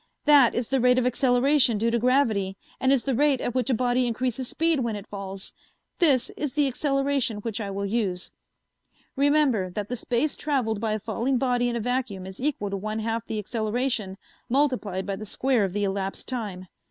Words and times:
That 0.25 0.55
is 0.55 0.69
the 0.69 0.79
rate 0.79 0.97
of 0.97 1.05
acceleration 1.05 1.77
due 1.77 1.91
to 1.91 1.99
gravity 1.99 2.57
and 2.79 2.91
is 2.91 3.03
the 3.03 3.13
rate 3.13 3.39
at 3.39 3.53
which 3.53 3.69
a 3.69 3.75
body 3.75 4.07
increases 4.07 4.47
speed 4.47 4.79
when 4.79 4.95
it 4.95 5.05
falls. 5.05 5.53
This 5.99 6.31
is 6.31 6.55
the 6.55 6.67
acceleration 6.67 7.37
which 7.37 7.61
I 7.61 7.69
will 7.69 7.85
use. 7.85 8.31
"Remember 9.15 9.69
that 9.69 9.89
the 9.89 9.95
space 9.95 10.35
traveled 10.35 10.81
by 10.81 10.93
a 10.93 10.99
falling 10.99 11.37
body 11.37 11.69
in 11.69 11.75
a 11.75 11.79
vacuum 11.79 12.25
is 12.25 12.39
equal 12.39 12.71
to 12.71 12.77
one 12.77 12.97
half 12.97 13.27
the 13.27 13.37
acceleration 13.37 14.17
multiplied 14.49 15.05
by 15.05 15.15
the 15.17 15.23
square 15.27 15.63
of 15.63 15.73
the 15.73 15.83
elapsed 15.83 16.27
time. 16.27 16.65